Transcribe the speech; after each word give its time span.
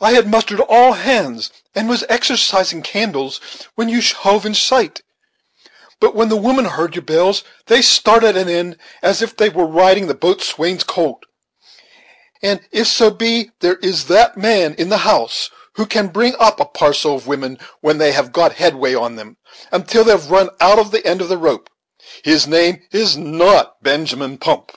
I 0.00 0.12
had 0.12 0.28
mustered 0.30 0.60
all 0.66 0.94
hands 0.94 1.50
and 1.74 1.86
was 1.86 2.06
exercising 2.08 2.80
candles, 2.80 3.38
when 3.74 3.90
you 3.90 4.00
hove 4.00 4.46
in 4.46 4.54
sight; 4.54 5.02
but 6.00 6.14
when 6.14 6.30
the 6.30 6.38
women 6.38 6.64
heard 6.64 6.94
your 6.94 7.02
bells 7.02 7.44
they 7.66 7.82
started 7.82 8.34
an 8.34 8.48
end, 8.48 8.78
as 9.02 9.20
if 9.20 9.36
they 9.36 9.50
were 9.50 9.66
riding 9.66 10.06
the 10.06 10.14
boat 10.14 10.40
swain's 10.42 10.82
colt; 10.84 11.24
and 12.40 12.62
if 12.70 12.86
so 12.86 13.10
be 13.10 13.50
there 13.60 13.76
is 13.82 14.06
that 14.06 14.38
man 14.38 14.74
in 14.76 14.88
the 14.88 14.96
house 15.04 15.50
who 15.74 15.84
can 15.84 16.06
bring 16.08 16.34
up 16.36 16.58
a 16.58 16.64
parcel 16.64 17.14
of 17.16 17.26
women 17.26 17.58
when 17.82 17.98
they 17.98 18.12
have 18.12 18.32
got 18.32 18.54
headway 18.54 18.94
on 18.94 19.16
them, 19.16 19.36
until 19.70 20.02
they've 20.02 20.30
run 20.30 20.48
out 20.62 20.76
the 20.92 21.06
end 21.06 21.20
of 21.20 21.28
their 21.28 21.36
rope, 21.36 21.68
his 22.24 22.46
name 22.46 22.80
is 22.90 23.18
not 23.18 23.82
Benjamin 23.82 24.38
Pump. 24.38 24.72